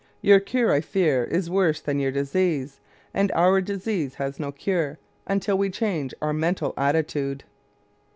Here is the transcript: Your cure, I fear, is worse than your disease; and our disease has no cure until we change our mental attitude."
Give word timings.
Your 0.23 0.39
cure, 0.39 0.71
I 0.71 0.81
fear, 0.81 1.25
is 1.25 1.47
worse 1.47 1.79
than 1.79 1.99
your 1.99 2.09
disease; 2.09 2.79
and 3.13 3.31
our 3.33 3.61
disease 3.61 4.15
has 4.15 4.39
no 4.39 4.51
cure 4.51 4.97
until 5.27 5.59
we 5.59 5.69
change 5.69 6.11
our 6.23 6.33
mental 6.33 6.73
attitude." 6.75 7.43